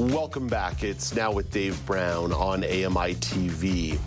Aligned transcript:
Welcome 0.00 0.46
back. 0.46 0.82
It's 0.82 1.14
now 1.14 1.30
with 1.30 1.50
Dave 1.50 1.84
Brown 1.84 2.32
on 2.32 2.64
AMI 2.64 3.16
TV. 3.16 3.98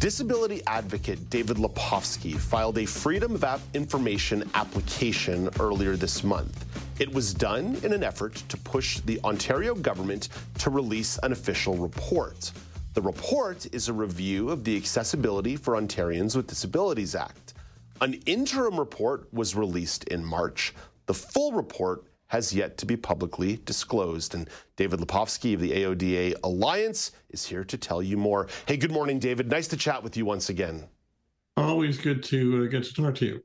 Disability 0.00 0.62
advocate 0.66 1.28
David 1.28 1.58
Lepofsky 1.58 2.34
filed 2.34 2.78
a 2.78 2.86
Freedom 2.86 3.34
of 3.34 3.62
Information 3.74 4.50
application 4.54 5.50
earlier 5.60 5.96
this 5.96 6.24
month. 6.24 6.64
It 6.98 7.12
was 7.12 7.34
done 7.34 7.76
in 7.82 7.92
an 7.92 8.02
effort 8.02 8.36
to 8.48 8.56
push 8.56 9.00
the 9.00 9.20
Ontario 9.22 9.74
government 9.74 10.30
to 10.60 10.70
release 10.70 11.18
an 11.22 11.32
official 11.32 11.76
report. 11.76 12.50
The 12.94 13.02
report 13.02 13.66
is 13.74 13.90
a 13.90 13.92
review 13.92 14.48
of 14.48 14.64
the 14.64 14.78
Accessibility 14.78 15.56
for 15.56 15.74
Ontarians 15.74 16.34
with 16.36 16.46
Disabilities 16.46 17.14
Act. 17.14 17.52
An 18.00 18.14
interim 18.24 18.78
report 18.78 19.28
was 19.30 19.54
released 19.54 20.04
in 20.04 20.24
March. 20.24 20.72
The 21.04 21.12
full 21.12 21.52
report 21.52 22.04
has 22.34 22.52
yet 22.52 22.76
to 22.76 22.84
be 22.84 22.96
publicly 22.96 23.60
disclosed. 23.64 24.34
And 24.34 24.50
David 24.74 24.98
Lepofsky 24.98 25.54
of 25.54 25.60
the 25.60 25.70
AODA 25.70 26.34
Alliance 26.42 27.12
is 27.30 27.46
here 27.46 27.62
to 27.62 27.78
tell 27.78 28.02
you 28.02 28.16
more. 28.16 28.48
Hey, 28.66 28.76
good 28.76 28.90
morning, 28.90 29.20
David. 29.20 29.48
Nice 29.48 29.68
to 29.68 29.76
chat 29.76 30.02
with 30.02 30.16
you 30.16 30.24
once 30.24 30.48
again. 30.48 30.82
Always 31.56 31.96
good 31.96 32.24
to 32.24 32.64
uh, 32.64 32.66
get 32.66 32.82
to 32.82 32.92
talk 32.92 33.14
to 33.16 33.26
you. 33.26 33.44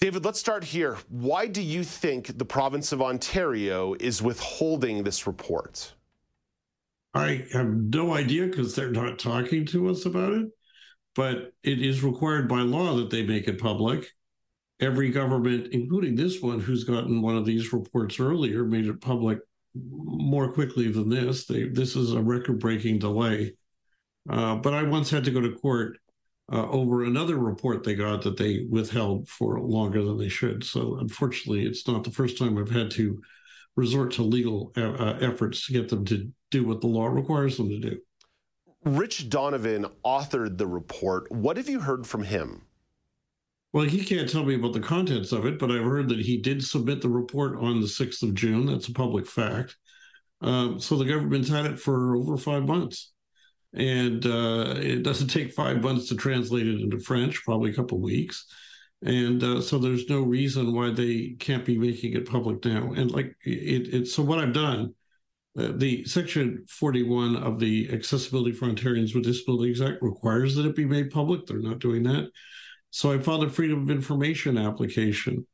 David, 0.00 0.24
let's 0.24 0.40
start 0.40 0.64
here. 0.64 0.96
Why 1.08 1.46
do 1.46 1.62
you 1.62 1.84
think 1.84 2.36
the 2.36 2.44
province 2.44 2.90
of 2.90 3.00
Ontario 3.00 3.94
is 4.00 4.20
withholding 4.20 5.04
this 5.04 5.28
report? 5.28 5.94
I 7.14 7.46
have 7.52 7.68
no 7.68 8.14
idea 8.14 8.46
because 8.46 8.74
they're 8.74 8.90
not 8.90 9.20
talking 9.20 9.64
to 9.66 9.90
us 9.90 10.06
about 10.06 10.32
it, 10.32 10.48
but 11.14 11.52
it 11.62 11.80
is 11.80 12.02
required 12.02 12.48
by 12.48 12.62
law 12.62 12.96
that 12.96 13.10
they 13.10 13.22
make 13.22 13.46
it 13.46 13.60
public 13.60 14.12
every 14.80 15.10
government, 15.10 15.68
including 15.72 16.14
this 16.14 16.40
one, 16.40 16.60
who's 16.60 16.84
gotten 16.84 17.22
one 17.22 17.36
of 17.36 17.44
these 17.44 17.72
reports 17.72 18.20
earlier, 18.20 18.64
made 18.64 18.86
it 18.86 19.00
public 19.00 19.38
more 19.74 20.52
quickly 20.52 20.90
than 20.90 21.08
this. 21.08 21.46
They, 21.46 21.64
this 21.64 21.96
is 21.96 22.12
a 22.12 22.22
record-breaking 22.22 22.98
delay. 22.98 23.54
Uh, 24.28 24.56
but 24.56 24.74
I 24.74 24.82
once 24.82 25.10
had 25.10 25.24
to 25.24 25.30
go 25.30 25.40
to 25.40 25.52
court 25.56 25.98
uh, 26.52 26.68
over 26.70 27.04
another 27.04 27.36
report 27.36 27.84
they 27.84 27.94
got 27.94 28.22
that 28.22 28.36
they 28.36 28.66
withheld 28.70 29.28
for 29.28 29.60
longer 29.60 30.02
than 30.02 30.18
they 30.18 30.28
should. 30.28 30.64
So 30.64 30.98
unfortunately, 30.98 31.66
it's 31.66 31.86
not 31.86 32.04
the 32.04 32.10
first 32.10 32.38
time 32.38 32.56
I've 32.56 32.70
had 32.70 32.90
to 32.92 33.20
resort 33.76 34.12
to 34.12 34.22
legal 34.22 34.72
uh, 34.76 34.90
uh 34.92 35.18
efforts 35.20 35.66
to 35.66 35.72
get 35.72 35.88
them 35.88 36.04
to 36.04 36.28
do 36.50 36.66
what 36.66 36.80
the 36.80 36.88
law 36.88 37.06
requires 37.06 37.56
them 37.56 37.68
to 37.68 37.78
do. 37.78 37.98
Rich 38.84 39.28
Donovan 39.28 39.86
authored 40.04 40.56
the 40.56 40.66
report. 40.66 41.30
What 41.30 41.56
have 41.56 41.68
you 41.68 41.80
heard 41.80 42.06
from 42.06 42.24
him? 42.24 42.62
Well, 43.72 43.84
he 43.84 44.02
can't 44.04 44.28
tell 44.28 44.44
me 44.44 44.54
about 44.54 44.72
the 44.72 44.80
contents 44.80 45.32
of 45.32 45.44
it, 45.44 45.58
but 45.58 45.70
I've 45.70 45.84
heard 45.84 46.08
that 46.08 46.20
he 46.20 46.38
did 46.38 46.64
submit 46.64 47.02
the 47.02 47.10
report 47.10 47.56
on 47.58 47.80
the 47.80 47.86
6th 47.86 48.22
of 48.22 48.34
June. 48.34 48.66
That's 48.66 48.88
a 48.88 48.92
public 48.92 49.26
fact. 49.26 49.76
Um, 50.40 50.80
so 50.80 50.96
the 50.96 51.04
government's 51.04 51.50
had 51.50 51.66
it 51.66 51.78
for 51.78 52.16
over 52.16 52.36
five 52.38 52.64
months. 52.64 53.12
And 53.74 54.24
uh, 54.24 54.76
it 54.78 55.02
doesn't 55.02 55.28
take 55.28 55.52
five 55.52 55.82
months 55.82 56.08
to 56.08 56.16
translate 56.16 56.66
it 56.66 56.80
into 56.80 56.98
French, 56.98 57.44
probably 57.44 57.70
a 57.70 57.74
couple 57.74 58.00
weeks. 58.00 58.46
And 59.04 59.42
uh, 59.42 59.60
so 59.60 59.78
there's 59.78 60.08
no 60.08 60.22
reason 60.22 60.74
why 60.74 60.90
they 60.90 61.36
can't 61.38 61.64
be 61.64 61.76
making 61.78 62.14
it 62.14 62.28
public 62.28 62.64
now. 62.64 62.92
And 62.92 63.10
like 63.10 63.36
it, 63.44 63.94
it 63.94 64.06
so 64.08 64.22
what 64.22 64.38
I've 64.38 64.54
done, 64.54 64.94
uh, 65.58 65.72
the 65.76 66.04
section 66.04 66.64
41 66.68 67.36
of 67.36 67.60
the 67.60 67.90
Accessibility 67.92 68.52
for 68.52 68.66
Ontarians 68.66 69.14
with 69.14 69.24
Disabilities 69.24 69.82
Act 69.82 70.00
requires 70.00 70.54
that 70.54 70.66
it 70.66 70.74
be 70.74 70.86
made 70.86 71.10
public. 71.10 71.46
They're 71.46 71.60
not 71.60 71.78
doing 71.78 72.02
that. 72.04 72.30
So 72.90 73.12
I 73.12 73.18
filed 73.18 73.44
a 73.44 73.50
Freedom 73.50 73.82
of 73.82 73.90
Information 73.90 74.56
application, 74.56 75.46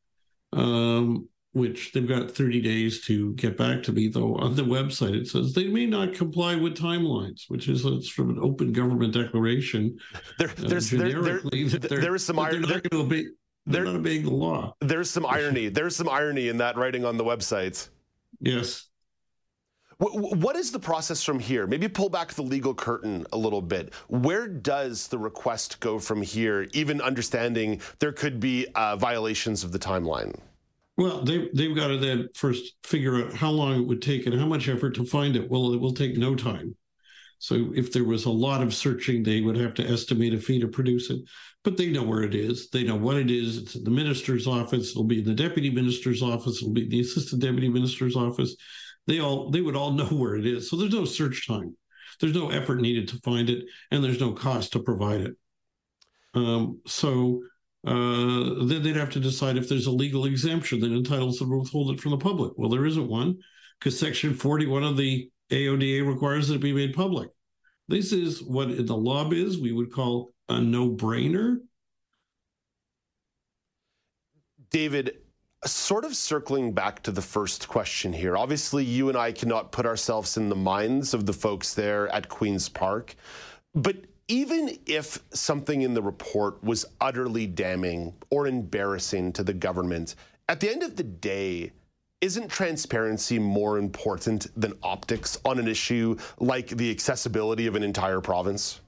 um, 0.53 1.29
which 1.53 1.93
they've 1.93 2.07
got 2.07 2.31
30 2.31 2.61
days 2.61 3.05
to 3.07 3.33
get 3.35 3.57
back 3.57 3.83
to 3.85 3.93
me. 3.93 4.09
Though 4.09 4.37
on 4.37 4.55
the 4.55 4.63
website 4.63 5.15
it 5.15 5.29
says 5.29 5.53
they 5.53 5.69
may 5.69 5.87
not 5.87 6.15
comply 6.15 6.55
with 6.55 6.77
timelines, 6.77 7.43
which 7.49 7.69
is 7.69 7.85
a, 7.85 8.01
sort 8.03 8.31
of 8.31 8.37
an 8.37 8.43
open 8.43 8.73
government 8.73 9.15
declaration. 9.15 9.99
There, 10.39 10.51
uh, 10.51 10.53
there's 10.57 10.91
there, 10.91 11.23
there, 11.23 11.41
there 11.79 12.15
is 12.15 12.25
some 12.25 12.39
irony. 12.39 12.67
They're, 12.67 13.27
they're, 13.67 13.85
not 13.85 13.97
obeying 13.97 14.25
the 14.25 14.31
law. 14.31 14.75
There's 14.81 15.11
some 15.11 15.25
irony. 15.25 15.69
There's 15.69 15.97
some 15.97 16.09
irony 16.09 16.49
in 16.49 16.59
that 16.59 16.77
writing 16.77 17.05
on 17.05 17.17
the 17.17 17.25
website. 17.25 17.89
Yes. 18.41 18.89
What 19.99 20.57
is 20.57 20.73
the 20.73 20.79
process 20.79 21.23
from 21.23 21.39
here? 21.39 21.67
Maybe 21.67 21.89
pull 21.89 22.09
back 22.09 22.33
the 22.33 22.43
legal 22.43 22.75
curtain 22.75 23.27
a 23.33 23.37
little 23.37 23.63
bit. 23.63 23.95
Where 24.09 24.49
does 24.49 25.09
the 25.09 25.19
request 25.19 25.81
go 25.81 25.99
from 25.99 26.23
here, 26.23 26.67
even 26.73 27.01
understanding 27.01 27.81
there 28.01 28.13
could 28.13 28.41
be 28.41 28.67
uh, 28.75 28.97
violations 28.97 29.63
of 29.63 29.73
the 29.73 29.79
timeline? 29.79 30.37
Well, 30.97 31.25
they, 31.25 31.49
they've 31.55 31.75
got 31.75 31.89
to 31.89 31.99
then 31.99 32.29
first 32.35 32.75
figure 32.85 33.25
out 33.25 33.35
how 33.35 33.51
long 33.51 33.81
it 33.81 33.87
would 33.87 34.03
take 34.03 34.27
and 34.27 34.39
how 34.39 34.47
much 34.47 34.69
effort 34.69 34.95
to 34.97 35.05
find 35.05 35.37
it. 35.37 35.51
Well, 35.51 35.73
it 35.75 35.81
will 35.81 35.95
take 35.95 36.17
no 36.17 36.35
time. 36.35 36.77
So 37.39 37.73
if 37.75 37.93
there 37.93 38.05
was 38.05 38.25
a 38.25 38.31
lot 38.31 38.63
of 38.63 38.73
searching, 38.73 39.23
they 39.23 39.41
would 39.41 39.57
have 39.57 39.75
to 39.75 39.89
estimate 39.89 40.35
a 40.35 40.41
fee 40.41 40.61
to 40.61 40.69
produce 40.69 41.11
it. 41.11 41.21
But 41.63 41.77
they 41.77 41.91
know 41.91 42.03
where 42.03 42.23
it 42.23 42.35
is. 42.35 42.71
They 42.71 42.85
know 42.85 42.97
what 42.97 43.17
it 43.17 43.31
is. 43.31 43.59
It's 43.59 43.75
in 43.75 43.85
the 43.85 43.91
minister's 43.91 44.47
office. 44.47 44.91
It'll 44.91 45.05
be 45.05 45.19
in 45.19 45.25
the 45.25 45.35
deputy 45.35 45.71
minister's 45.71 46.23
office. 46.23 46.63
It'll 46.63 46.73
be 46.73 46.89
the 46.89 47.01
assistant 47.01 47.43
deputy 47.43 47.69
minister's 47.69 48.17
office 48.17 48.57
they 49.07 49.21
all 49.21 49.51
they 49.51 49.61
would 49.61 49.77
all 49.77 49.93
know 49.93 50.07
where 50.07 50.37
it 50.37 50.47
is. 50.47 50.71
So 50.71 50.77
there's 50.77 50.93
no 50.93 51.05
search 51.05 51.47
time. 51.47 51.77
There's 52.21 52.35
no 52.35 52.51
effort 52.51 52.81
needed 52.81 53.09
to 53.09 53.19
find 53.19 53.51
it, 53.51 53.65
and 53.91 54.03
there's 54.03 54.21
no 54.21 54.33
cost 54.33 54.73
to 54.73 54.81
provide 54.81 55.23
it. 55.23 55.35
Um, 56.35 56.81
so 56.87 57.43
uh, 57.87 58.65
then 58.65 58.83
they'd 58.83 58.97
have 58.97 59.11
to 59.11 59.21
decide 59.21 59.57
if 59.57 59.69
there's 59.69 59.87
a 59.87 59.93
legal 59.93 60.25
exemption 60.25 60.81
that 60.81 60.93
entitles 60.93 61.39
them 61.39 61.51
to 61.51 61.59
withhold 61.59 61.91
it 61.91 62.01
from 62.01 62.13
the 62.13 62.19
public. 62.19 62.53
Well, 62.57 62.71
there 62.71 62.87
isn't 62.87 63.09
one 63.09 63.37
because 63.79 63.99
Section 63.99 64.35
41 64.35 64.85
of 64.85 64.97
the 64.97 65.29
AODA 65.51 66.07
requires 66.07 66.49
that 66.49 66.57
it 66.57 66.61
be 66.61 66.73
made 66.73 66.95
public. 66.95 67.29
This 67.89 68.13
is 68.13 68.43
what 68.43 68.71
in 68.71 68.87
the 68.87 68.97
law 68.97 69.31
is 69.31 69.61
we 69.61 69.73
would 69.73 69.93
call 69.93 70.33
a 70.49 70.61
no-brainer. 70.61 71.59
David, 74.71 75.19
sort 75.65 76.05
of 76.05 76.15
circling 76.15 76.73
back 76.73 77.03
to 77.03 77.11
the 77.11 77.23
first 77.23 77.69
question 77.69 78.13
here. 78.13 78.37
Obviously, 78.37 78.85
you 78.85 79.09
and 79.09 79.19
I 79.19 79.33
cannot 79.33 79.73
put 79.73 79.87
ourselves 79.87 80.37
in 80.37 80.49
the 80.49 80.57
minds 80.57 81.15
of 81.15 81.27
the 81.27 81.33
folks 81.33 81.75
there 81.75 82.09
at 82.09 82.29
Queen's 82.29 82.69
Park. 82.69 83.15
But 83.75 83.97
even 84.29 84.79
if 84.87 85.23
something 85.33 85.83
in 85.83 85.95
the 85.95 86.03
report 86.03 86.63
was 86.63 86.87
utterly 87.01 87.47
damning 87.47 88.15
or 88.31 88.47
embarrassing 88.47 89.33
to 89.35 89.43
the 89.43 89.53
government, 89.53 90.15
at 90.49 90.61
the 90.61 90.71
end 90.71 90.83
of 90.83 90.97
the 90.97 91.03
day, 91.03 91.73
isn't 92.21 92.49
transparency 92.49 93.39
more 93.39 93.77
important 93.77 94.47
than 94.59 94.73
optics 94.83 95.39
on 95.45 95.59
an 95.59 95.69
issue 95.69 96.17
like 96.39 96.69
the 96.69 96.91
accessibility 96.91 97.67
of 97.67 97.75
an 97.75 97.83
entire 97.83 98.21
province? 98.21 98.81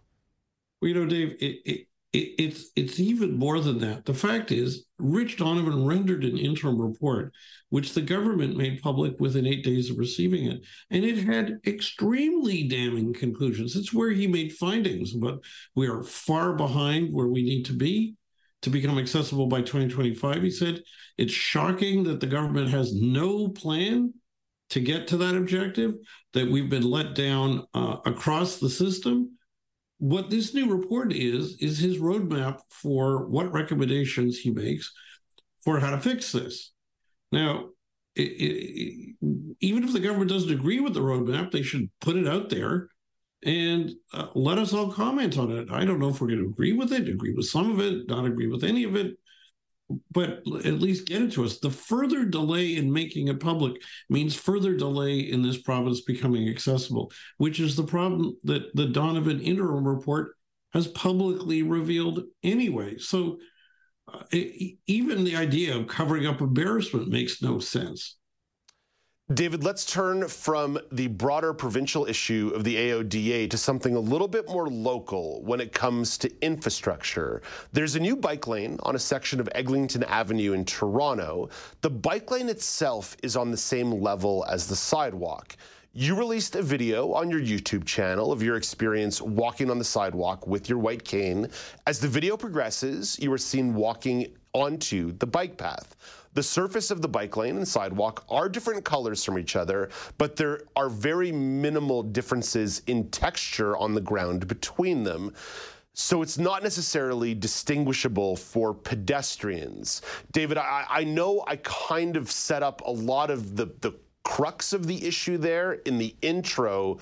Well, 0.81 0.89
you 0.89 0.95
know, 0.95 1.07
Dave, 1.07 1.33
it, 1.41 1.61
it, 1.65 1.87
it's 2.13 2.71
it's 2.77 2.99
even 3.01 3.37
more 3.37 3.61
than 3.61 3.79
that. 3.79 4.05
The 4.05 4.15
fact 4.15 4.53
is, 4.53 4.87
Rich 4.99 5.37
Donovan 5.37 5.85
rendered 5.85 6.25
an 6.25 6.39
interim 6.39 6.81
report, 6.81 7.33
which 7.69 7.95
the 7.95 8.03
government 8.03 8.57
made 8.57 8.83
public 8.83 9.19
within 9.19 9.47
eight 9.47 9.65
days 9.65 9.91
of 9.91 9.99
receiving 9.99 10.47
it, 10.47 10.65
and 10.91 11.05
it 11.05 11.19
had 11.25 11.59
extremely 11.67 12.69
damning 12.69 13.13
conclusions. 13.13 13.77
It's 13.77 13.93
where 13.93 14.11
he 14.11 14.27
made 14.27 14.53
findings, 14.53 15.13
but 15.13 15.39
we 15.75 15.89
are 15.89 16.03
far 16.03 16.55
behind 16.55 17.13
where 17.13 17.29
we 17.29 17.43
need 17.43 17.65
to 17.67 17.73
be 17.73 18.15
to 18.63 18.71
become 18.71 18.99
accessible 18.99 19.47
by 19.47 19.61
2025. 19.61 20.43
He 20.43 20.51
said 20.51 20.83
it's 21.19 21.33
shocking 21.33 22.05
that 22.05 22.21
the 22.21 22.27
government 22.27 22.71
has 22.71 22.95
no 22.95 23.49
plan 23.49 24.15
to 24.71 24.81
get 24.81 25.09
to 25.09 25.17
that 25.19 25.37
objective. 25.37 25.95
That 26.33 26.51
we've 26.51 26.71
been 26.71 26.89
let 26.89 27.15
down 27.15 27.67
uh, 27.75 27.97
across 28.05 28.59
the 28.59 28.71
system 28.71 29.36
what 29.99 30.31
this 30.31 30.55
new 30.55 30.71
report 30.71 31.13
is 31.13 31.57
is 31.61 31.79
his 31.79 31.99
roadmap 31.99 32.61
for 32.71 33.27
what 33.27 33.53
recommendations 33.53 34.39
he 34.39 34.51
makes 34.51 34.93
for 35.63 35.81
how 35.81 35.91
to 35.91 36.01
fix 36.01 36.33
this. 36.33 36.73
Now, 37.33 37.71
it, 38.15 38.23
it, 38.23 39.17
even 39.61 39.85
if 39.85 39.93
the 39.93 40.01
government 40.01 40.31
doesn't 40.31 40.53
agree 40.53 40.81
with 40.81 40.95
the 40.95 41.01
roadmap, 41.01 41.51
they 41.51 41.63
should 41.63 41.91
put 42.01 42.17
it 42.17 42.27
out 42.27 42.51
there 42.51 42.89
and 43.45 43.93
uh, 44.13 44.29
let 44.35 44.59
us 44.59 44.73
all 44.73 44.91
comment 44.91 45.39
on 45.39 45.51
it. 45.51 45.69
I 45.71 45.85
don't 45.85 45.99
know 45.99 46.09
if 46.09 46.21
we're 46.21 46.29
going 46.29 46.43
to 46.43 46.49
agree 46.49 46.73
with 46.73 46.93
it, 46.93 47.09
agree 47.09 47.35
with 47.35 47.47
some 47.47 47.71
of 47.71 47.81
it, 47.81 48.09
not 48.09 48.25
agree 48.25 48.49
with 48.49 48.65
any 48.65 48.85
of 48.85 48.97
it. 48.97 49.17
But 50.11 50.43
at 50.65 50.81
least 50.81 51.07
get 51.07 51.23
it 51.23 51.33
to 51.33 51.45
us. 51.45 51.59
The 51.59 51.71
further 51.71 52.25
delay 52.25 52.77
in 52.77 52.93
making 52.93 53.29
it 53.29 53.41
public 53.41 53.81
means 54.11 54.35
further 54.35 54.75
delay 54.77 55.21
in 55.21 55.43
this 55.43 55.59
province 55.59 56.01
becoming 56.01 56.49
accessible, 56.49 57.13
which 57.39 57.61
is 57.61 57.77
the 57.77 57.85
problem 57.85 58.37
that 58.45 58.75
the 58.75 58.87
Donovan 58.87 59.41
interim 59.41 59.87
report 59.87 60.33
has 60.73 60.89
publicly 60.89 61.63
revealed 61.63 62.25
anyway. 62.43 62.99
So 62.99 63.39
uh, 64.13 64.23
even 64.87 65.25
the 65.25 65.37
idea 65.37 65.77
of 65.77 65.87
covering 65.87 66.27
up 66.27 66.41
embarrassment 66.41 67.09
makes 67.09 67.43
no 67.43 67.59
sense. 67.59 68.16
David, 69.35 69.65
let's 69.65 69.85
turn 69.85 70.29
from 70.29 70.79
the 70.93 71.09
broader 71.09 71.53
provincial 71.53 72.07
issue 72.07 72.53
of 72.55 72.63
the 72.63 72.77
AODA 72.77 73.51
to 73.51 73.59
something 73.59 73.97
a 73.97 74.01
little 74.01 74.29
bit 74.29 74.49
more 74.49 74.69
local 74.69 75.43
when 75.43 75.61
it 75.61 75.73
comes 75.73 76.17
to 76.19 76.31
infrastructure. 76.45 77.43
There's 77.73 77.97
a 77.97 78.01
new 78.01 78.15
bike 78.15 78.47
lane 78.47 78.79
on 78.85 78.95
a 78.95 79.01
section 79.01 79.41
of 79.41 79.49
Eglinton 79.53 80.05
Avenue 80.05 80.53
in 80.53 80.65
Toronto. 80.65 81.49
The 81.81 81.91
bike 81.91 82.31
lane 82.31 82.49
itself 82.49 83.17
is 83.25 83.37
on 83.37 83.51
the 83.51 83.57
same 83.57 84.01
level 84.01 84.47
as 84.49 84.69
the 84.69 84.77
sidewalk. 84.77 85.57
You 85.93 86.15
released 86.15 86.55
a 86.55 86.63
video 86.63 87.13
on 87.13 87.29
your 87.29 87.41
YouTube 87.41 87.85
channel 87.85 88.31
of 88.31 88.45
your 88.45 88.57
experience 88.57 89.21
walking 89.21 89.73
on 89.73 89.79
the 89.79 89.85
sidewalk 89.85 90.47
with 90.47 90.69
your 90.69 90.79
white 90.79 91.03
cane. 91.03 91.49
As 91.89 91.99
the 91.99 92.07
video 92.07 92.37
progresses, 92.37 93.19
you 93.19 93.33
are 93.33 93.39
seen 93.39 93.75
walking 93.75 94.37
onto 94.57 95.13
the 95.13 95.27
bike 95.27 95.59
path. 95.59 95.95
The 96.33 96.43
surface 96.43 96.91
of 96.91 97.03
the 97.03 97.09
bike 97.09 97.37
lane 97.37 97.59
and 97.59 97.69
sidewalk 97.69 98.25
are 98.31 98.49
different 98.49 98.85
colors 98.85 99.23
from 99.23 99.39
each 99.39 99.55
other, 99.55 99.91
but 100.17 100.37
there 100.37 100.63
are 100.75 100.89
very 100.89 101.31
minimal 101.31 102.03
differences 102.03 102.81
in 102.87 103.11
texture 103.11 103.77
on 103.77 103.95
the 103.95 104.01
ground 104.01 104.49
between 104.49 105.03
them. 105.03 105.35
So 105.93 106.23
it's 106.23 106.39
not 106.39 106.63
necessarily 106.63 107.35
distinguishable 107.35 108.37
for 108.37 108.73
pedestrians. 108.73 110.01
David, 110.33 110.57
I, 110.57 110.85
I, 110.89 111.05
know 111.05 111.45
I 111.47 111.57
kind 111.57 112.17
of 112.17 112.31
set 112.31 112.63
up 112.63 112.81
a 112.87 112.91
lot 112.91 113.31
of 113.31 113.57
the, 113.57 113.67
the 113.81 113.95
crux 114.23 114.73
of 114.73 114.87
the 114.87 115.07
issue 115.07 115.39
there 115.39 115.75
in 115.85 115.99
the 115.99 116.15
intro, 116.21 116.99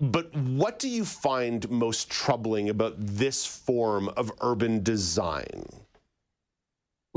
but 0.00 0.34
what 0.34 0.78
do 0.78 0.88
you 0.88 1.04
find 1.04 1.68
most 1.70 2.10
troubling 2.10 2.68
about 2.68 2.94
this 2.98 3.44
form 3.44 4.08
of 4.10 4.30
urban 4.40 4.82
design? 4.82 5.64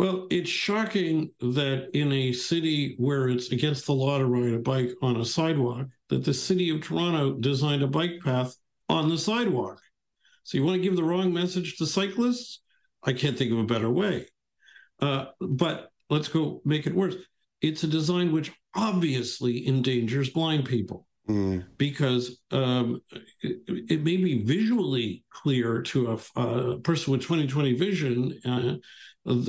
Well, 0.02 0.26
it's 0.32 0.50
shocking 0.50 1.30
that 1.42 1.92
in 1.94 2.12
a 2.12 2.34
city 2.34 2.96
where 2.98 3.30
it's 3.30 3.52
against 3.52 3.86
the 3.86 3.94
law 3.94 4.18
to 4.18 4.26
ride 4.26 4.52
a 4.52 4.58
bike 4.58 4.96
on 5.04 5.18
a 5.18 5.24
sidewalk, 5.24 5.90
that 6.10 6.26
the 6.26 6.34
city 6.34 6.72
of 6.72 6.82
Toronto 6.82 7.34
designed 7.34 7.84
a 7.84 7.88
bike 7.88 8.20
path 8.26 8.56
on 8.90 9.10
the 9.10 9.18
sidewalk. 9.20 9.80
So 10.44 10.58
you 10.58 10.64
want 10.64 10.78
to 10.78 10.82
give 10.82 10.96
the 10.96 11.04
wrong 11.04 11.32
message 11.32 11.78
to 11.78 11.86
cyclists? 11.86 12.62
I 13.04 13.14
can't 13.14 13.38
think 13.38 13.52
of 13.52 13.60
a 13.60 13.64
better 13.64 13.92
way. 13.92 14.26
Uh, 15.00 15.26
but 15.40 15.92
let's 16.10 16.30
go 16.30 16.64
make 16.66 16.88
it 16.88 16.96
worse. 16.96 17.14
It's 17.62 17.84
a 17.84 17.88
design 17.88 18.32
which 18.32 18.52
obviously 18.76 19.68
endangers 19.68 20.32
blind 20.32 20.66
people. 20.66 21.06
Mm. 21.30 21.66
Because 21.78 22.40
um, 22.50 23.00
it, 23.42 23.62
it, 23.68 24.04
may 24.04 24.18
be 24.18 24.44
visually 24.44 25.24
clear 25.30 25.84
to 25.84 26.20
a, 26.36 26.42
a 26.42 26.80
person 26.80 27.12
with 27.12 27.22
20/20 27.22 27.78
vision 27.78 28.40
uh, 28.44 28.76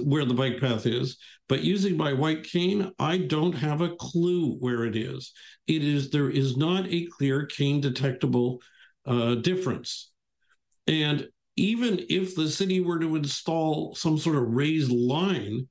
where 0.04 0.26
the 0.26 0.34
bike 0.34 0.60
path 0.60 0.84
is, 0.84 1.16
but 1.48 1.64
using 1.64 1.96
my 1.96 2.12
white 2.12 2.44
cane, 2.44 2.92
I 2.98 3.16
don't 3.16 3.54
have 3.54 3.80
a 3.80 3.96
clue 3.96 4.56
where 4.56 4.84
it 4.84 4.96
is. 4.96 5.32
It 5.66 5.82
is 5.82 6.10
there 6.10 6.28
is 6.28 6.58
not 6.58 6.86
a 6.88 7.06
clear 7.06 7.46
cane 7.46 7.80
detectable 7.80 8.60
uh, 9.06 9.36
difference, 9.36 10.10
and 10.86 11.26
even 11.56 12.04
if 12.10 12.34
the 12.34 12.50
city 12.50 12.80
were 12.80 12.98
to 12.98 13.16
install 13.16 13.94
some 13.94 14.18
sort 14.18 14.36
of 14.36 14.50
raised 14.50 14.90
line, 14.90 15.68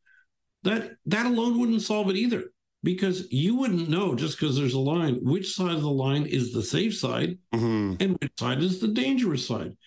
that 0.63 0.93
that 1.05 1.27
alone 1.27 1.59
wouldn't 1.59 1.83
solve 1.83 2.09
it 2.09 2.15
either, 2.15 2.45
because 2.83 3.31
you 3.31 3.55
wouldn't 3.55 3.89
know 3.89 4.15
just 4.15 4.39
because 4.39 4.57
there's 4.57 4.73
a 4.73 4.79
line 4.79 5.19
which 5.21 5.53
side 5.53 5.75
of 5.75 5.81
the 5.81 5.89
line 5.89 6.25
is 6.25 6.51
the 6.51 6.63
safe 6.63 6.97
side 6.97 7.37
mm-hmm. 7.53 7.95
and 7.99 8.17
which 8.19 8.31
side 8.39 8.61
is 8.61 8.79
the 8.79 8.87
dangerous 8.87 9.47
side. 9.47 9.77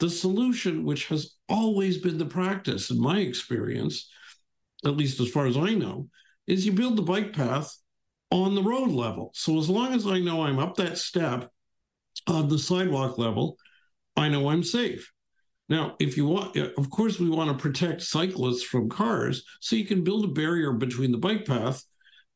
The 0.00 0.10
solution, 0.10 0.84
which 0.84 1.06
has 1.08 1.36
always 1.48 1.98
been 1.98 2.18
the 2.18 2.26
practice 2.26 2.90
in 2.90 3.00
my 3.00 3.20
experience, 3.20 4.10
at 4.84 4.96
least 4.96 5.20
as 5.20 5.30
far 5.30 5.46
as 5.46 5.56
I 5.56 5.74
know, 5.74 6.08
is 6.46 6.66
you 6.66 6.72
build 6.72 6.96
the 6.96 7.02
bike 7.02 7.32
path 7.32 7.72
on 8.32 8.56
the 8.56 8.62
road 8.62 8.90
level. 8.90 9.30
So 9.34 9.58
as 9.58 9.68
long 9.68 9.92
as 9.94 10.06
I 10.06 10.18
know 10.18 10.42
I'm 10.42 10.58
up 10.58 10.76
that 10.76 10.98
step 10.98 11.48
on 12.26 12.48
the 12.48 12.58
sidewalk 12.58 13.18
level, 13.18 13.56
I 14.16 14.28
know 14.28 14.48
I'm 14.48 14.64
safe. 14.64 15.12
Now, 15.68 15.94
if 16.00 16.16
you 16.16 16.26
want, 16.26 16.56
of 16.56 16.90
course, 16.90 17.20
we 17.20 17.30
want 17.30 17.56
to 17.56 17.62
protect 17.62 18.02
cyclists 18.02 18.64
from 18.64 18.90
cars, 18.90 19.44
so 19.60 19.76
you 19.76 19.84
can 19.84 20.02
build 20.02 20.24
a 20.24 20.28
barrier 20.28 20.72
between 20.72 21.12
the 21.12 21.18
bike 21.18 21.46
path 21.46 21.84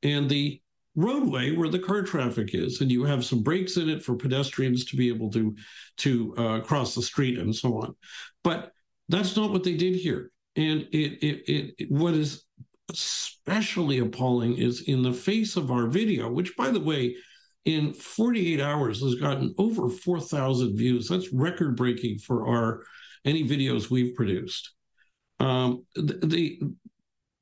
and 0.06 0.30
the 0.30 0.60
roadway 0.94 1.54
where 1.54 1.68
the 1.68 1.78
car 1.78 2.02
traffic 2.02 2.54
is, 2.54 2.80
and 2.80 2.90
you 2.90 3.04
have 3.04 3.24
some 3.24 3.42
breaks 3.42 3.76
in 3.76 3.88
it 3.88 4.02
for 4.02 4.14
pedestrians 4.14 4.84
to 4.86 4.96
be 4.96 5.08
able 5.08 5.30
to 5.30 5.54
to 5.98 6.34
uh, 6.36 6.60
cross 6.60 6.94
the 6.94 7.02
street 7.02 7.38
and 7.38 7.54
so 7.54 7.82
on. 7.82 7.94
But 8.44 8.72
that's 9.08 9.36
not 9.36 9.50
what 9.50 9.64
they 9.64 9.76
did 9.76 9.96
here. 9.96 10.30
And 10.56 10.82
it, 10.92 11.18
it, 11.22 11.74
it, 11.78 11.90
what 11.90 12.14
is 12.14 12.44
especially 12.90 13.98
appalling 13.98 14.56
is 14.56 14.82
in 14.82 15.02
the 15.02 15.12
face 15.12 15.56
of 15.56 15.70
our 15.70 15.86
video, 15.86 16.30
which, 16.30 16.56
by 16.56 16.70
the 16.70 16.80
way, 16.80 17.16
in 17.64 17.92
48 17.92 18.60
hours 18.60 19.02
has 19.02 19.16
gotten 19.16 19.54
over 19.58 19.90
4,000 19.90 20.76
views. 20.76 21.08
That's 21.08 21.32
record 21.32 21.76
breaking 21.76 22.18
for 22.18 22.48
our 22.48 22.84
any 23.24 23.46
videos 23.46 23.90
we've 23.90 24.14
produced. 24.14 24.72
Um, 25.40 25.84
the, 25.94 26.20
the 26.24 26.60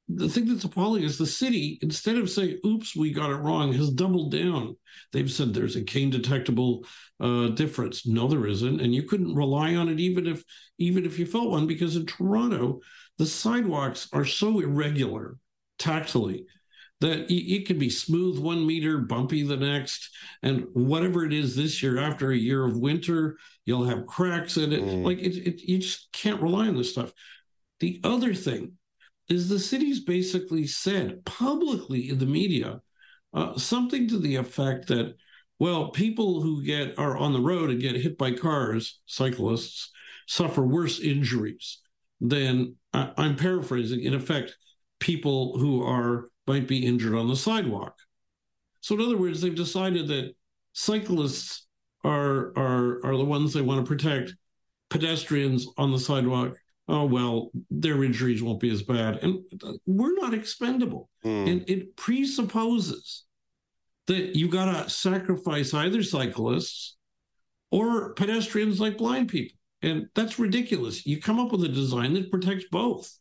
the 0.09 0.29
thing 0.29 0.47
that's 0.47 0.65
appalling 0.65 1.03
is 1.03 1.17
the 1.17 1.27
city, 1.27 1.79
instead 1.81 2.17
of 2.17 2.29
saying, 2.29 2.59
oops, 2.65 2.95
we 2.95 3.13
got 3.13 3.31
it 3.31 3.37
wrong, 3.37 3.73
has 3.73 3.91
doubled 3.91 4.33
down. 4.33 4.77
They've 5.13 5.31
said 5.31 5.55
there's 5.55 5.77
a 5.77 5.83
cane 5.83 6.11
detectable 6.11 6.85
uh, 7.21 7.49
difference. 7.49 8.07
No, 8.07 8.29
there 8.29 8.47
isn't. 8.47 8.81
And 8.81 8.95
you 8.95 9.05
couldn't 9.05 9.35
rely 9.35 9.77
on 9.77 9.89
it 9.89 10.01
even 10.01 10.27
if 10.27 10.45
even 10.79 11.07
if 11.07 11.19
you 11.19 11.25
felt 11.25 11.51
one, 11.51 11.67
because 11.67 11.97
in 11.97 12.05
Toronto, 12.05 12.81
the 13.17 13.27
sidewalks 13.27 14.09
are 14.13 14.25
so 14.25 14.61
irregular 14.61 15.39
tactily 15.79 16.47
that 17.01 17.31
it 17.31 17.67
can 17.67 17.79
be 17.79 17.91
smooth 17.91 18.39
one 18.39 18.67
meter, 18.67 18.99
bumpy 18.99 19.43
the 19.43 19.57
next, 19.57 20.11
and 20.43 20.67
whatever 20.73 21.25
it 21.25 21.33
is 21.33 21.57
this 21.57 21.83
year, 21.83 21.99
after 21.99 22.31
a 22.31 22.37
year 22.37 22.65
of 22.65 22.77
winter, 22.77 23.37
you'll 23.65 23.85
have 23.85 24.07
cracks 24.07 24.57
in 24.57 24.73
it. 24.73 24.83
Mm. 24.83 25.05
Like 25.05 25.19
it, 25.19 25.37
it, 25.47 25.63
you 25.63 25.79
just 25.79 26.13
can't 26.13 26.43
rely 26.43 26.69
on 26.69 26.77
this 26.77 26.93
stuff. 26.93 27.13
The 27.81 28.01
other 28.05 28.35
thing 28.35 28.73
is 29.29 29.49
the 29.49 29.59
city's 29.59 30.01
basically 30.01 30.67
said 30.67 31.25
publicly 31.25 32.09
in 32.11 32.19
the 32.19 32.27
media 32.27 32.81
uh, 33.33 33.57
something 33.57 34.09
to 34.09 34.19
the 34.19 34.37
effect 34.37 34.89
that, 34.89 35.15
well, 35.59 35.91
people 35.91 36.41
who 36.41 36.63
get 36.63 36.99
are 36.99 37.17
on 37.17 37.33
the 37.33 37.41
road 37.41 37.71
and 37.71 37.81
get 37.81 37.97
hit 37.97 38.17
by 38.19 38.33
cars, 38.33 39.01
cyclists, 39.07 39.91
suffer 40.27 40.63
worse 40.63 41.01
injuries 41.01 41.81
than 42.21 42.77
I, 42.93 43.11
I'm 43.17 43.37
paraphrasing. 43.37 44.01
In 44.01 44.15
effect, 44.15 44.57
people 45.01 45.59
who 45.59 45.83
are 45.83 46.29
might 46.47 46.69
be 46.69 46.87
injured 46.87 47.15
on 47.15 47.29
the 47.29 47.37
sidewalk. 47.37 47.97
So, 48.81 48.95
in 48.95 49.01
other 49.01 49.17
words, 49.17 49.41
they've 49.41 49.55
decided 49.55 50.09
that 50.09 50.35
cyclists 50.73 51.67
are 52.05 52.53
are 52.57 53.05
are 53.05 53.17
the 53.17 53.25
ones 53.25 53.53
they 53.53 53.63
want 53.63 53.85
to 53.85 53.89
protect. 53.89 54.35
Pedestrians 54.91 55.67
on 55.77 55.91
the 55.91 55.99
sidewalk 55.99 56.57
oh 56.89 57.05
well 57.07 57.51
their 57.71 58.05
injuries 58.05 58.43
won't 58.43 58.61
be 58.61 58.71
as 58.71 58.83
bad. 58.83 59.19
And 59.23 59.41
we're 59.87 60.15
not 60.15 60.35
expendable. 60.35 61.09
Mm. 61.25 61.51
and 61.51 61.71
it 61.71 61.97
presupposes 61.97 63.25
that 64.07 64.37
you 64.37 64.49
got 64.49 64.67
to 64.67 64.91
sacrifice 64.91 65.73
either 65.73 66.03
cyclists 66.03 66.97
or 67.71 68.13
pedestrians 68.15 68.81
like 68.81 68.99
blind 68.99 69.29
people. 69.29 69.57
And 69.83 70.09
that's 70.15 70.39
ridiculous. 70.39 71.05
You 71.07 71.21
come 71.21 71.39
up 71.39 71.53
with 71.53 71.65
a 71.65 71.69
design 71.69 72.15
that 72.15 72.31
protects 72.31 72.65
both. 72.71 73.19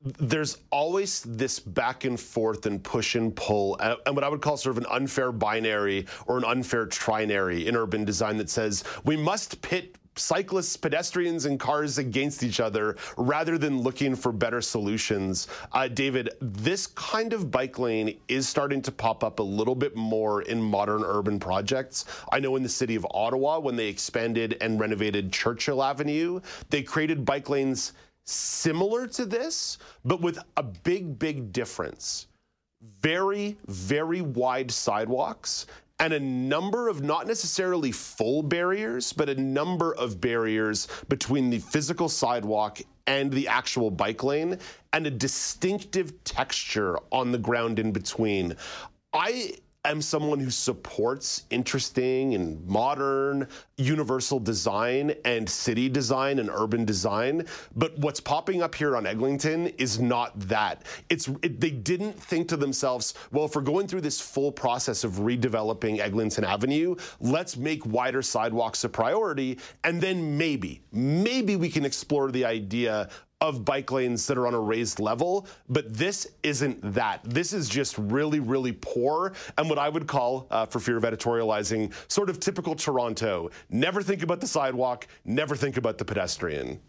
There's 0.00 0.58
always 0.70 1.22
this 1.22 1.58
back 1.58 2.04
and 2.04 2.20
forth 2.20 2.66
and 2.66 2.82
push 2.84 3.14
and 3.14 3.34
pull, 3.34 3.78
and 3.80 4.14
what 4.14 4.22
I 4.22 4.28
would 4.28 4.42
call 4.42 4.58
sort 4.58 4.76
of 4.76 4.84
an 4.84 4.90
unfair 4.90 5.32
binary 5.32 6.06
or 6.26 6.36
an 6.36 6.44
unfair 6.44 6.86
trinary 6.86 7.64
in 7.64 7.74
urban 7.74 8.04
design 8.04 8.36
that 8.36 8.50
says 8.50 8.84
we 9.04 9.16
must 9.16 9.62
pit 9.62 9.96
cyclists, 10.16 10.76
pedestrians, 10.76 11.44
and 11.44 11.58
cars 11.58 11.98
against 11.98 12.42
each 12.42 12.60
other 12.60 12.96
rather 13.16 13.58
than 13.58 13.80
looking 13.80 14.14
for 14.14 14.32
better 14.32 14.60
solutions. 14.60 15.48
Uh, 15.72 15.88
David, 15.88 16.30
this 16.40 16.86
kind 16.88 17.32
of 17.32 17.50
bike 17.50 17.78
lane 17.78 18.18
is 18.28 18.48
starting 18.48 18.82
to 18.82 18.92
pop 18.92 19.24
up 19.24 19.38
a 19.38 19.42
little 19.42 19.74
bit 19.74 19.96
more 19.96 20.42
in 20.42 20.60
modern 20.60 21.02
urban 21.02 21.38
projects. 21.38 22.04
I 22.32 22.40
know 22.40 22.56
in 22.56 22.62
the 22.62 22.68
city 22.68 22.94
of 22.94 23.06
Ottawa, 23.10 23.58
when 23.58 23.76
they 23.76 23.88
expanded 23.88 24.56
and 24.60 24.78
renovated 24.78 25.32
Churchill 25.32 25.82
Avenue, 25.82 26.40
they 26.70 26.82
created 26.82 27.24
bike 27.24 27.48
lanes 27.48 27.92
similar 28.24 29.06
to 29.06 29.24
this, 29.26 29.78
but 30.04 30.20
with 30.20 30.38
a 30.56 30.62
big, 30.62 31.18
big 31.18 31.52
difference. 31.52 32.28
Very, 33.00 33.56
very 33.66 34.20
wide 34.20 34.70
sidewalks 34.70 35.66
and 35.98 36.12
a 36.12 36.20
number 36.20 36.88
of 36.88 37.02
not 37.02 37.26
necessarily 37.26 37.92
full 37.92 38.42
barriers, 38.42 39.12
but 39.12 39.28
a 39.28 39.40
number 39.40 39.94
of 39.94 40.20
barriers 40.20 40.88
between 41.08 41.50
the 41.50 41.58
physical 41.58 42.08
sidewalk 42.08 42.80
and 43.06 43.30
the 43.30 43.46
actual 43.48 43.90
bike 43.90 44.24
lane, 44.24 44.58
and 44.92 45.06
a 45.06 45.10
distinctive 45.10 46.24
texture 46.24 46.98
on 47.12 47.32
the 47.32 47.38
ground 47.38 47.78
in 47.78 47.92
between. 47.92 48.56
I 49.12 49.52
am 49.90 50.00
someone 50.00 50.40
who 50.40 50.50
supports 50.50 51.44
interesting 51.50 52.34
and 52.34 52.64
modern 52.66 53.48
universal 53.76 54.38
design 54.38 55.14
and 55.24 55.48
city 55.48 55.88
design 55.88 56.38
and 56.38 56.48
urban 56.50 56.84
design. 56.84 57.46
But 57.76 57.98
what's 57.98 58.20
popping 58.20 58.62
up 58.62 58.74
here 58.74 58.96
on 58.96 59.06
Eglinton 59.06 59.68
is 59.78 60.00
not 60.00 60.38
that. 60.48 60.84
It's 61.08 61.28
it, 61.42 61.60
they 61.60 61.70
didn't 61.70 62.14
think 62.14 62.48
to 62.48 62.56
themselves, 62.56 63.14
well, 63.32 63.44
if 63.44 63.54
we're 63.54 63.62
going 63.62 63.86
through 63.86 64.02
this 64.02 64.20
full 64.20 64.52
process 64.52 65.04
of 65.04 65.12
redeveloping 65.14 65.98
Eglinton 65.98 66.44
Avenue, 66.44 66.96
let's 67.20 67.56
make 67.56 67.84
wider 67.84 68.22
sidewalks 68.22 68.84
a 68.84 68.88
priority, 68.88 69.58
and 69.82 70.00
then 70.00 70.36
maybe, 70.38 70.82
maybe 70.92 71.56
we 71.56 71.68
can 71.68 71.84
explore 71.84 72.30
the 72.30 72.44
idea 72.44 73.08
of 73.44 73.64
bike 73.64 73.92
lanes 73.92 74.26
that 74.26 74.38
are 74.38 74.46
on 74.46 74.54
a 74.54 74.60
raised 74.60 74.98
level, 74.98 75.46
but 75.68 75.92
this 75.92 76.26
isn't 76.42 76.80
that. 76.94 77.20
This 77.24 77.52
is 77.52 77.68
just 77.68 77.96
really, 77.98 78.40
really 78.40 78.72
poor 78.72 79.34
and 79.58 79.68
what 79.68 79.78
I 79.78 79.88
would 79.88 80.06
call, 80.06 80.46
uh, 80.50 80.66
for 80.66 80.80
fear 80.80 80.96
of 80.96 81.04
editorializing, 81.04 81.92
sort 82.10 82.30
of 82.30 82.40
typical 82.40 82.74
Toronto. 82.74 83.50
Never 83.68 84.02
think 84.02 84.22
about 84.22 84.40
the 84.40 84.46
sidewalk, 84.46 85.06
never 85.24 85.54
think 85.56 85.76
about 85.76 85.98
the 85.98 86.04
pedestrian. 86.04 86.80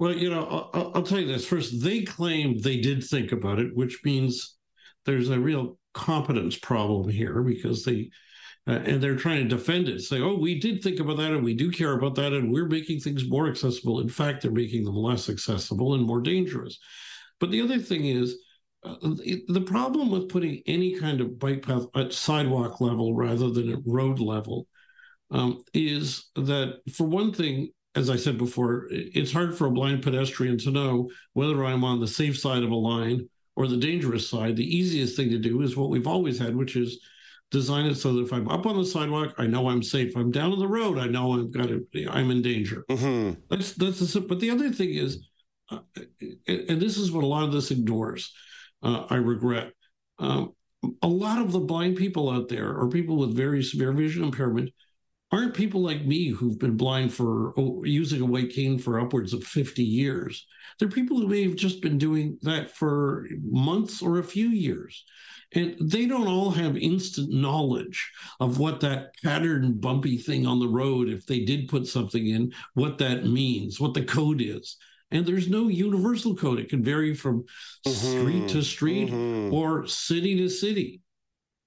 Well, 0.00 0.14
you 0.14 0.30
know, 0.30 0.70
I'll, 0.74 0.92
I'll 0.96 1.02
tell 1.02 1.20
you 1.20 1.26
this. 1.26 1.46
First, 1.46 1.84
they 1.84 2.02
claim 2.02 2.58
they 2.58 2.80
did 2.80 3.04
think 3.04 3.32
about 3.32 3.58
it, 3.58 3.76
which 3.76 4.00
means 4.04 4.56
there's 5.06 5.30
a 5.30 5.38
real 5.38 5.78
competence 5.94 6.58
problem 6.58 7.08
here 7.08 7.42
because 7.42 7.84
they 7.84 8.10
uh, 8.70 8.82
and 8.86 9.02
they're 9.02 9.16
trying 9.16 9.42
to 9.42 9.56
defend 9.56 9.88
it, 9.88 10.00
say, 10.00 10.20
"Oh, 10.20 10.36
we 10.36 10.60
did 10.60 10.80
think 10.80 11.00
about 11.00 11.16
that, 11.16 11.32
and 11.32 11.42
we 11.42 11.54
do 11.54 11.72
care 11.72 11.94
about 11.94 12.14
that, 12.14 12.32
and 12.32 12.52
we're 12.52 12.68
making 12.68 13.00
things 13.00 13.28
more 13.28 13.48
accessible." 13.48 13.98
In 13.98 14.08
fact, 14.08 14.42
they're 14.42 14.52
making 14.52 14.84
them 14.84 14.94
less 14.94 15.28
accessible 15.28 15.94
and 15.94 16.04
more 16.04 16.20
dangerous. 16.20 16.78
But 17.40 17.50
the 17.50 17.62
other 17.62 17.80
thing 17.80 18.04
is, 18.04 18.36
uh, 18.84 18.94
the 19.02 19.64
problem 19.66 20.10
with 20.10 20.28
putting 20.28 20.62
any 20.66 20.96
kind 20.98 21.20
of 21.20 21.38
bike 21.38 21.62
path 21.62 21.86
at 21.96 22.12
sidewalk 22.12 22.80
level 22.80 23.12
rather 23.12 23.50
than 23.50 23.72
at 23.72 23.80
road 23.84 24.20
level 24.20 24.68
um, 25.32 25.62
is 25.74 26.30
that, 26.36 26.80
for 26.94 27.08
one 27.08 27.32
thing, 27.32 27.70
as 27.96 28.08
I 28.08 28.16
said 28.16 28.38
before, 28.38 28.86
it's 28.90 29.32
hard 29.32 29.58
for 29.58 29.66
a 29.66 29.72
blind 29.72 30.02
pedestrian 30.02 30.58
to 30.58 30.70
know 30.70 31.10
whether 31.32 31.64
I'm 31.64 31.82
on 31.82 31.98
the 31.98 32.06
safe 32.06 32.38
side 32.38 32.62
of 32.62 32.70
a 32.70 32.76
line 32.76 33.28
or 33.56 33.66
the 33.66 33.76
dangerous 33.76 34.30
side. 34.30 34.54
The 34.54 34.76
easiest 34.76 35.16
thing 35.16 35.30
to 35.30 35.38
do 35.38 35.62
is 35.62 35.76
what 35.76 35.90
we've 35.90 36.06
always 36.06 36.38
had, 36.38 36.54
which 36.54 36.76
is 36.76 37.00
design 37.50 37.86
it 37.86 37.96
so 37.96 38.12
that 38.14 38.22
if 38.22 38.32
I'm 38.32 38.48
up 38.48 38.66
on 38.66 38.76
the 38.76 38.84
sidewalk, 38.84 39.34
I 39.38 39.46
know 39.46 39.68
I'm 39.68 39.82
safe. 39.82 40.10
If 40.10 40.16
I'm 40.16 40.30
down 40.30 40.52
on 40.52 40.58
the 40.58 40.68
road, 40.68 40.98
I 40.98 41.06
know 41.06 41.34
I've 41.34 41.52
got 41.52 41.68
to, 41.68 41.86
I'm 42.08 42.30
in 42.30 42.42
danger. 42.42 42.84
Mm-hmm. 42.88 43.40
That's 43.48 43.74
that's 43.74 43.98
the, 43.98 44.20
but 44.20 44.40
the 44.40 44.50
other 44.50 44.70
thing 44.70 44.90
is, 44.90 45.26
uh, 45.70 45.80
and 46.46 46.80
this 46.80 46.96
is 46.96 47.12
what 47.12 47.24
a 47.24 47.28
lot 47.28 47.44
of 47.44 47.52
this 47.52 47.70
ignores. 47.70 48.32
Uh, 48.82 49.06
I 49.10 49.16
regret. 49.16 49.72
Um, 50.18 50.54
a 51.02 51.08
lot 51.08 51.42
of 51.42 51.52
the 51.52 51.60
blind 51.60 51.96
people 51.96 52.30
out 52.30 52.48
there, 52.48 52.74
or 52.74 52.88
people 52.88 53.16
with 53.16 53.36
very 53.36 53.62
severe 53.62 53.92
vision 53.92 54.24
impairment, 54.24 54.70
aren't 55.32 55.54
people 55.54 55.82
like 55.82 56.04
me 56.04 56.28
who've 56.28 56.58
been 56.58 56.76
blind 56.76 57.12
for 57.12 57.52
oh, 57.56 57.82
using 57.84 58.20
a 58.20 58.26
white 58.26 58.50
cane 58.50 58.78
for 58.78 58.98
upwards 58.98 59.32
of 59.32 59.44
50 59.44 59.82
years. 59.82 60.46
They're 60.78 60.88
people 60.88 61.18
who 61.18 61.28
may 61.28 61.44
have 61.44 61.56
just 61.56 61.82
been 61.82 61.98
doing 61.98 62.38
that 62.42 62.70
for 62.70 63.26
months 63.42 64.02
or 64.02 64.18
a 64.18 64.24
few 64.24 64.48
years. 64.48 65.04
And 65.52 65.76
they 65.80 66.06
don't 66.06 66.28
all 66.28 66.50
have 66.50 66.76
instant 66.76 67.32
knowledge 67.32 68.10
of 68.38 68.58
what 68.58 68.80
that 68.80 69.14
pattern 69.22 69.80
bumpy 69.80 70.16
thing 70.16 70.46
on 70.46 70.60
the 70.60 70.68
road, 70.68 71.08
if 71.08 71.26
they 71.26 71.40
did 71.40 71.68
put 71.68 71.86
something 71.88 72.26
in, 72.28 72.52
what 72.74 72.98
that 72.98 73.26
means, 73.26 73.80
what 73.80 73.94
the 73.94 74.04
code 74.04 74.40
is. 74.40 74.76
And 75.10 75.26
there's 75.26 75.48
no 75.48 75.66
universal 75.66 76.36
code. 76.36 76.60
It 76.60 76.68
can 76.68 76.84
vary 76.84 77.14
from 77.14 77.44
mm-hmm. 77.84 77.90
street 77.90 78.48
to 78.50 78.62
street 78.62 79.10
mm-hmm. 79.10 79.52
or 79.52 79.86
city 79.88 80.36
to 80.38 80.48
city. 80.48 81.00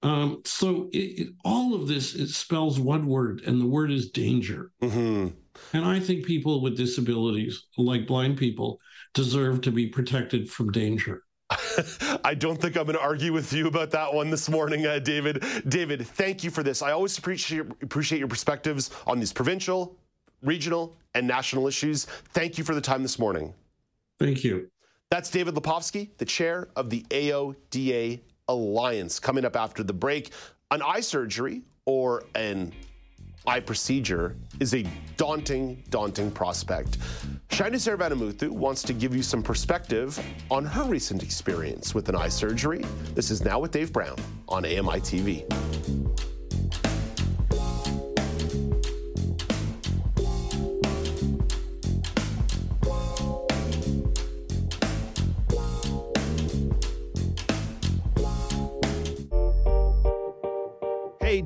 Um, 0.02 0.42
so 0.44 0.88
it, 0.92 0.96
it, 0.96 1.28
all 1.44 1.74
of 1.74 1.86
this 1.88 2.14
it 2.14 2.28
spells 2.28 2.78
one 2.78 3.06
word, 3.06 3.42
and 3.46 3.60
the 3.60 3.66
word 3.66 3.90
is 3.90 4.10
danger. 4.10 4.70
Mm-hmm. 4.82 5.28
And 5.72 5.84
I 5.84 6.00
think 6.00 6.26
people 6.26 6.62
with 6.62 6.76
disabilities, 6.76 7.66
like 7.78 8.06
blind 8.06 8.36
people, 8.36 8.80
deserve 9.12 9.62
to 9.62 9.70
be 9.70 9.88
protected 9.88 10.50
from 10.50 10.72
danger. 10.72 11.23
I 12.24 12.34
don't 12.34 12.60
think 12.60 12.76
I'm 12.76 12.84
going 12.84 12.96
to 12.96 13.02
argue 13.02 13.32
with 13.32 13.52
you 13.52 13.66
about 13.66 13.90
that 13.90 14.12
one 14.12 14.30
this 14.30 14.48
morning, 14.48 14.86
uh, 14.86 14.98
David. 14.98 15.44
David, 15.68 16.06
thank 16.06 16.42
you 16.42 16.50
for 16.50 16.62
this. 16.62 16.82
I 16.82 16.92
always 16.92 17.16
appreciate 17.18 17.66
appreciate 17.82 18.18
your 18.18 18.28
perspectives 18.28 18.90
on 19.06 19.18
these 19.18 19.32
provincial, 19.32 19.96
regional, 20.42 20.96
and 21.14 21.26
national 21.26 21.66
issues. 21.66 22.04
Thank 22.04 22.56
you 22.58 22.64
for 22.64 22.74
the 22.74 22.80
time 22.80 23.02
this 23.02 23.18
morning. 23.18 23.52
Thank 24.18 24.44
you. 24.44 24.70
That's 25.10 25.30
David 25.30 25.54
Lepofsky, 25.54 26.10
the 26.18 26.24
chair 26.24 26.68
of 26.76 26.90
the 26.90 27.02
AODA 27.10 28.20
Alliance. 28.48 29.20
Coming 29.20 29.44
up 29.44 29.56
after 29.56 29.82
the 29.82 29.92
break, 29.92 30.30
an 30.70 30.82
eye 30.82 31.00
surgery 31.00 31.62
or 31.84 32.24
an 32.34 32.72
eye 33.46 33.60
procedure 33.60 34.36
is 34.60 34.74
a 34.74 34.84
daunting, 35.16 35.82
daunting 35.90 36.30
prospect. 36.30 36.98
Shaina 37.48 37.74
Seravanamuthu 37.74 38.50
wants 38.50 38.82
to 38.84 38.92
give 38.92 39.14
you 39.14 39.22
some 39.22 39.42
perspective 39.42 40.18
on 40.50 40.64
her 40.64 40.84
recent 40.84 41.22
experience 41.22 41.94
with 41.94 42.08
an 42.08 42.16
eye 42.16 42.28
surgery. 42.28 42.84
This 43.14 43.30
is 43.30 43.44
Now 43.44 43.60
with 43.60 43.70
Dave 43.70 43.92
Brown 43.92 44.16
on 44.48 44.64
AMI 44.64 45.00
TV. 45.00 46.03